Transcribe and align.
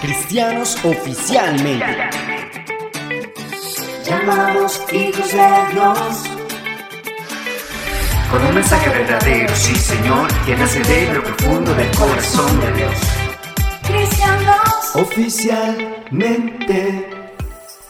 Cristianos 0.00 0.76
oficialmente. 0.82 1.84
Llamados 4.04 4.82
hijos 4.92 5.30
de 5.30 5.38
Dios. 5.72 6.24
Con 8.30 8.46
un 8.46 8.54
mensaje 8.54 8.88
verdadero, 8.88 9.54
sí 9.54 9.74
Señor, 9.74 10.26
que 10.46 10.56
nace 10.56 10.80
de 10.80 11.12
lo 11.12 11.22
profundo 11.22 11.74
del 11.74 11.90
corazón 11.90 12.60
de 12.60 12.72
Dios. 12.72 12.94
Cristianos. 13.82 14.94
Oficialmente. 14.94 17.19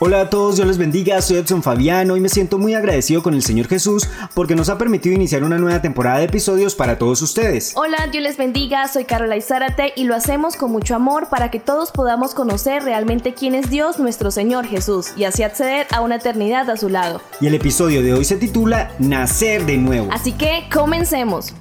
Hola 0.03 0.23
a 0.23 0.31
todos, 0.31 0.57
Dios 0.57 0.67
les 0.67 0.79
bendiga, 0.79 1.21
soy 1.21 1.37
Edson 1.37 1.63
Fabiano 1.63 2.17
y 2.17 2.21
me 2.21 2.31
siento 2.31 2.57
muy 2.57 2.73
agradecido 2.73 3.23
con 3.23 3.35
el 3.35 3.43
Señor 3.43 3.69
Jesús 3.69 4.09
porque 4.33 4.57
nos 4.57 4.71
ha 4.71 4.79
permitido 4.79 5.15
iniciar 5.15 5.45
una 5.45 5.59
nueva 5.59 5.83
temporada 5.83 6.21
de 6.21 6.25
episodios 6.25 6.75
para 6.75 6.97
todos 6.97 7.21
ustedes. 7.21 7.75
Hola, 7.77 8.09
Dios 8.11 8.25
les 8.25 8.39
bendiga, 8.39 8.89
soy 8.89 9.05
Carola 9.05 9.37
Izárate 9.37 9.93
y 9.95 10.05
lo 10.05 10.15
hacemos 10.15 10.57
con 10.57 10.73
mucho 10.73 10.95
amor 10.95 11.29
para 11.29 11.51
que 11.51 11.61
todos 11.61 11.91
podamos 11.91 12.35
conocer 12.35 12.83
realmente 12.83 13.35
quién 13.35 13.55
es 13.55 13.69
Dios 13.69 13.99
nuestro 13.99 14.31
Señor 14.31 14.67
Jesús 14.67 15.09
y 15.19 15.25
así 15.25 15.43
acceder 15.43 15.87
a 15.91 16.01
una 16.01 16.17
eternidad 16.17 16.71
a 16.71 16.79
su 16.79 16.89
lado. 16.89 17.21
Y 17.39 17.49
el 17.49 17.55
episodio 17.55 18.03
de 18.03 18.15
hoy 18.15 18.25
se 18.25 18.37
titula 18.37 18.93
Nacer 18.99 19.67
de 19.67 19.77
nuevo. 19.77 20.09
Así 20.11 20.33
que 20.33 20.67
comencemos. 20.73 21.53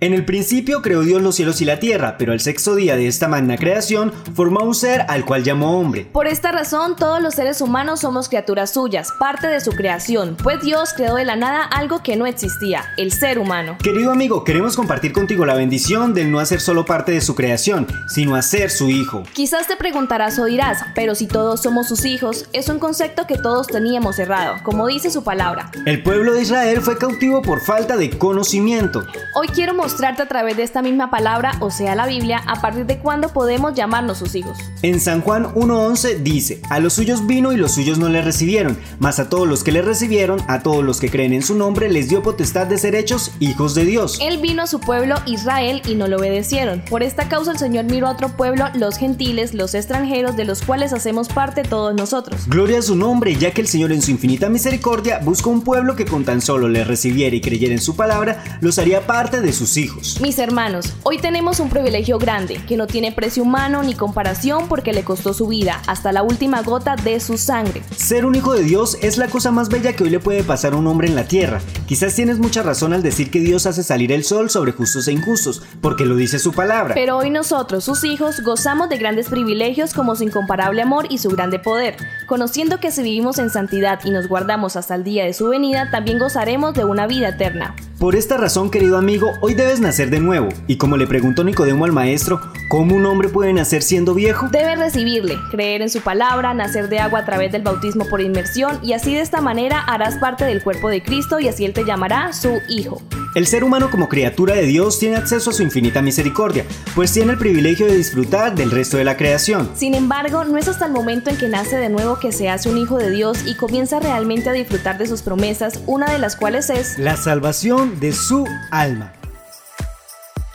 En 0.00 0.14
el 0.14 0.24
principio 0.24 0.80
creó 0.80 1.00
Dios 1.00 1.20
los 1.20 1.34
cielos 1.34 1.60
y 1.60 1.64
la 1.64 1.80
tierra, 1.80 2.18
pero 2.18 2.30
al 2.30 2.38
sexto 2.38 2.76
día 2.76 2.94
de 2.94 3.08
esta 3.08 3.26
magna 3.26 3.56
creación 3.56 4.12
formó 4.32 4.60
un 4.60 4.72
ser 4.72 5.04
al 5.08 5.24
cual 5.24 5.42
llamó 5.42 5.76
hombre. 5.76 6.04
Por 6.12 6.28
esta 6.28 6.52
razón, 6.52 6.94
todos 6.94 7.20
los 7.20 7.34
seres 7.34 7.60
humanos 7.60 7.98
somos 7.98 8.28
criaturas 8.28 8.72
suyas, 8.72 9.10
parte 9.18 9.48
de 9.48 9.60
su 9.60 9.72
creación, 9.72 10.36
pues 10.40 10.62
Dios 10.62 10.94
creó 10.94 11.16
de 11.16 11.24
la 11.24 11.34
nada 11.34 11.64
algo 11.64 12.00
que 12.04 12.14
no 12.14 12.26
existía, 12.26 12.84
el 12.96 13.10
ser 13.10 13.40
humano. 13.40 13.76
Querido 13.82 14.12
amigo, 14.12 14.44
queremos 14.44 14.76
compartir 14.76 15.12
contigo 15.12 15.44
la 15.44 15.54
bendición 15.54 16.14
del 16.14 16.30
no 16.30 16.38
hacer 16.38 16.60
solo 16.60 16.84
parte 16.84 17.10
de 17.10 17.20
su 17.20 17.34
creación, 17.34 17.88
sino 18.06 18.36
hacer 18.36 18.70
su 18.70 18.90
hijo. 18.90 19.24
Quizás 19.32 19.66
te 19.66 19.74
preguntarás 19.74 20.38
o 20.38 20.44
dirás, 20.44 20.78
pero 20.94 21.16
si 21.16 21.26
todos 21.26 21.60
somos 21.60 21.88
sus 21.88 22.04
hijos, 22.04 22.48
es 22.52 22.68
un 22.68 22.78
concepto 22.78 23.26
que 23.26 23.36
todos 23.36 23.66
teníamos 23.66 24.20
errado, 24.20 24.58
como 24.62 24.86
dice 24.86 25.10
su 25.10 25.24
palabra. 25.24 25.72
El 25.86 26.04
pueblo 26.04 26.34
de 26.34 26.42
Israel 26.42 26.82
fue 26.82 26.96
cautivo 26.98 27.42
por 27.42 27.60
falta 27.60 27.96
de 27.96 28.16
conocimiento. 28.16 29.04
Hoy 29.34 29.48
quiero 29.48 29.74
mostrarte 29.88 30.20
a 30.20 30.28
través 30.28 30.54
de 30.58 30.64
esta 30.64 30.82
misma 30.82 31.08
palabra, 31.08 31.52
o 31.60 31.70
sea 31.70 31.94
la 31.94 32.06
Biblia, 32.06 32.42
a 32.46 32.60
partir 32.60 32.84
de 32.84 32.98
cuándo 32.98 33.30
podemos 33.30 33.72
llamarnos 33.72 34.18
sus 34.18 34.34
hijos. 34.34 34.58
En 34.82 35.00
San 35.00 35.22
Juan 35.22 35.46
1.11 35.54 36.18
dice, 36.18 36.60
a 36.68 36.78
los 36.78 36.92
suyos 36.92 37.26
vino 37.26 37.52
y 37.52 37.56
los 37.56 37.72
suyos 37.72 37.98
no 37.98 38.10
le 38.10 38.20
recibieron, 38.20 38.76
mas 38.98 39.18
a 39.18 39.30
todos 39.30 39.48
los 39.48 39.64
que 39.64 39.72
le 39.72 39.80
recibieron, 39.80 40.42
a 40.46 40.62
todos 40.62 40.84
los 40.84 41.00
que 41.00 41.10
creen 41.10 41.32
en 41.32 41.40
su 41.40 41.54
nombre, 41.54 41.88
les 41.88 42.10
dio 42.10 42.22
potestad 42.22 42.66
de 42.66 42.76
ser 42.76 42.94
hechos 42.94 43.32
hijos 43.40 43.74
de 43.74 43.86
Dios. 43.86 44.18
Él 44.20 44.36
vino 44.42 44.64
a 44.64 44.66
su 44.66 44.78
pueblo 44.78 45.14
Israel 45.24 45.80
y 45.86 45.94
no 45.94 46.06
lo 46.06 46.18
obedecieron. 46.18 46.82
Por 46.90 47.02
esta 47.02 47.30
causa 47.30 47.52
el 47.52 47.58
Señor 47.58 47.86
miró 47.86 48.08
a 48.08 48.10
otro 48.10 48.28
pueblo, 48.28 48.66
los 48.74 48.98
gentiles, 48.98 49.54
los 49.54 49.74
extranjeros, 49.74 50.36
de 50.36 50.44
los 50.44 50.60
cuales 50.60 50.92
hacemos 50.92 51.28
parte 51.28 51.62
todos 51.62 51.94
nosotros. 51.94 52.46
Gloria 52.46 52.80
a 52.80 52.82
su 52.82 52.94
nombre, 52.94 53.34
ya 53.36 53.52
que 53.52 53.62
el 53.62 53.68
Señor 53.68 53.92
en 53.92 54.02
su 54.02 54.10
infinita 54.10 54.50
misericordia 54.50 55.20
buscó 55.24 55.48
un 55.48 55.62
pueblo 55.62 55.96
que 55.96 56.04
con 56.04 56.26
tan 56.26 56.42
solo 56.42 56.68
le 56.68 56.84
recibiera 56.84 57.34
y 57.34 57.40
creyera 57.40 57.72
en 57.72 57.80
su 57.80 57.96
palabra, 57.96 58.44
los 58.60 58.78
haría 58.78 59.06
parte 59.06 59.40
de 59.40 59.54
sus 59.54 59.77
hijos. 59.78 60.20
Mis 60.20 60.38
hermanos, 60.38 60.92
hoy 61.04 61.18
tenemos 61.18 61.60
un 61.60 61.70
privilegio 61.70 62.18
grande, 62.18 62.60
que 62.66 62.76
no 62.76 62.86
tiene 62.86 63.12
precio 63.12 63.42
humano 63.42 63.82
ni 63.82 63.94
comparación 63.94 64.68
porque 64.68 64.92
le 64.92 65.04
costó 65.04 65.32
su 65.32 65.46
vida, 65.46 65.80
hasta 65.86 66.12
la 66.12 66.22
última 66.22 66.62
gota 66.62 66.96
de 66.96 67.20
su 67.20 67.38
sangre. 67.38 67.82
Ser 67.96 68.26
un 68.26 68.34
hijo 68.34 68.52
de 68.52 68.62
Dios 68.62 68.98
es 69.00 69.16
la 69.16 69.28
cosa 69.28 69.50
más 69.50 69.68
bella 69.68 69.94
que 69.94 70.04
hoy 70.04 70.10
le 70.10 70.20
puede 70.20 70.44
pasar 70.44 70.72
a 70.74 70.76
un 70.76 70.86
hombre 70.86 71.08
en 71.08 71.14
la 71.14 71.24
tierra. 71.24 71.60
Quizás 71.86 72.14
tienes 72.14 72.38
mucha 72.38 72.62
razón 72.62 72.92
al 72.92 73.02
decir 73.02 73.30
que 73.30 73.40
Dios 73.40 73.66
hace 73.66 73.82
salir 73.82 74.12
el 74.12 74.24
sol 74.24 74.50
sobre 74.50 74.72
justos 74.72 75.08
e 75.08 75.12
injustos, 75.12 75.62
porque 75.80 76.04
lo 76.04 76.16
dice 76.16 76.38
su 76.38 76.52
palabra. 76.52 76.94
Pero 76.94 77.16
hoy 77.16 77.30
nosotros, 77.30 77.84
sus 77.84 78.04
hijos, 78.04 78.40
gozamos 78.40 78.88
de 78.88 78.98
grandes 78.98 79.28
privilegios 79.28 79.94
como 79.94 80.16
su 80.16 80.24
incomparable 80.24 80.82
amor 80.82 81.06
y 81.08 81.18
su 81.18 81.30
grande 81.30 81.58
poder, 81.58 81.96
conociendo 82.26 82.80
que 82.80 82.90
si 82.90 83.02
vivimos 83.02 83.38
en 83.38 83.50
santidad 83.50 84.00
y 84.04 84.10
nos 84.10 84.28
guardamos 84.28 84.76
hasta 84.76 84.94
el 84.94 85.04
día 85.04 85.24
de 85.24 85.34
su 85.34 85.48
venida, 85.48 85.90
también 85.90 86.18
gozaremos 86.18 86.74
de 86.74 86.84
una 86.84 87.06
vida 87.06 87.28
eterna. 87.28 87.74
Por 87.98 88.14
esta 88.14 88.36
razón, 88.36 88.70
querido 88.70 88.96
amigo, 88.96 89.32
hoy 89.40 89.54
debes 89.54 89.80
nacer 89.80 90.08
de 90.08 90.20
nuevo. 90.20 90.50
Y 90.68 90.76
como 90.76 90.96
le 90.96 91.08
preguntó 91.08 91.42
Nicodemo 91.42 91.84
al 91.84 91.90
maestro, 91.90 92.40
¿cómo 92.68 92.94
un 92.94 93.04
hombre 93.04 93.28
puede 93.28 93.52
nacer 93.52 93.82
siendo 93.82 94.14
viejo? 94.14 94.48
Debe 94.50 94.76
recibirle, 94.76 95.34
creer 95.50 95.82
en 95.82 95.90
su 95.90 96.00
palabra, 96.00 96.54
nacer 96.54 96.88
de 96.88 97.00
agua 97.00 97.20
a 97.20 97.24
través 97.24 97.50
del 97.50 97.62
bautismo 97.62 98.06
por 98.08 98.20
inmersión 98.20 98.78
y 98.84 98.92
así 98.92 99.14
de 99.14 99.20
esta 99.20 99.40
manera 99.40 99.80
harás 99.80 100.14
parte 100.18 100.44
del 100.44 100.62
cuerpo 100.62 100.88
de 100.88 101.02
Cristo 101.02 101.40
y 101.40 101.48
así 101.48 101.64
Él 101.64 101.72
te 101.72 101.84
llamará 101.84 102.32
su 102.32 102.60
Hijo. 102.68 103.02
El 103.34 103.46
ser 103.46 103.62
humano 103.62 103.90
como 103.90 104.08
criatura 104.08 104.54
de 104.54 104.62
Dios 104.62 104.98
tiene 104.98 105.16
acceso 105.16 105.50
a 105.50 105.52
su 105.52 105.62
infinita 105.62 106.00
misericordia, 106.02 106.64
pues 106.94 107.12
tiene 107.12 107.32
el 107.32 107.38
privilegio 107.38 107.86
de 107.86 107.96
disfrutar 107.96 108.54
del 108.54 108.70
resto 108.70 108.96
de 108.96 109.04
la 109.04 109.16
creación. 109.16 109.70
Sin 109.74 109.94
embargo, 109.94 110.44
no 110.44 110.56
es 110.56 110.68
hasta 110.68 110.86
el 110.86 110.92
momento 110.92 111.30
en 111.30 111.36
que 111.36 111.48
nace 111.48 111.76
de 111.76 111.90
nuevo 111.90 112.18
que 112.18 112.32
se 112.32 112.48
hace 112.48 112.68
un 112.70 112.78
hijo 112.78 112.96
de 112.96 113.10
Dios 113.10 113.38
y 113.46 113.54
comienza 113.54 114.00
realmente 114.00 114.48
a 114.48 114.52
disfrutar 114.52 114.98
de 114.98 115.06
sus 115.06 115.22
promesas, 115.22 115.80
una 115.86 116.10
de 116.10 116.18
las 116.18 116.36
cuales 116.36 116.70
es 116.70 116.98
La 116.98 117.16
salvación 117.16 118.00
de 118.00 118.12
su 118.12 118.46
alma. 118.70 119.17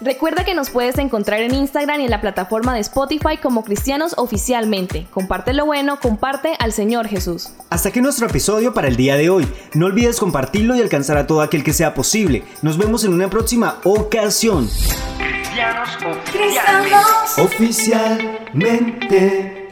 Recuerda 0.04 0.44
que 0.44 0.54
nos 0.54 0.70
puedes 0.70 0.98
encontrar 0.98 1.40
en 1.40 1.54
Instagram 1.54 2.02
y 2.02 2.06
en 2.06 2.12
la 2.12 2.20
plataforma 2.20 2.74
de 2.74 2.82
Spotify 2.82 3.38
como 3.42 3.64
Cristianos 3.64 4.16
Oficialmente. 4.18 5.08
Comparte 5.12 5.54
lo 5.54 5.66
bueno, 5.66 5.98
comparte 6.02 6.58
al 6.60 6.74
Señor 6.74 7.08
Jesús. 7.08 7.52
Hasta 7.70 7.88
aquí 7.90 8.02
nuestro 8.02 8.28
episodio 8.28 8.74
para 8.74 8.90
el 8.90 8.98
día 8.98 9.16
de 9.16 9.30
hoy. 9.30 9.48
No 9.74 9.86
olvides 9.86 10.20
compartirlo 10.20 10.76
y 10.76 10.82
alcanzar 10.82 11.16
a 11.18 11.26
todo 11.26 11.42
aquel 11.42 11.64
que 11.64 11.72
sea 11.72 11.94
posible. 11.94 12.44
Nos 12.62 12.78
vemos 12.78 13.06
en 13.06 13.14
una 13.14 13.30
próxima 13.30 13.78
ocasión. 13.86 14.70
Cristianos 15.18 15.90
Cristianos. 16.32 17.38
Oficialmente. 17.38 19.63